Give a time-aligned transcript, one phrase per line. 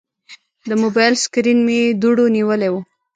[0.69, 2.81] د موبایل سکرین مې دوړه نیولې وه.